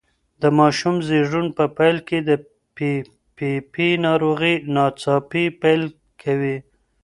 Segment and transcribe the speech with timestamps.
[0.41, 2.17] د ماشوم زېږون په پیل کې
[2.75, 2.91] پي
[3.35, 5.81] پي پي ناروغي ناڅاپي پیل
[6.21, 6.57] کوي.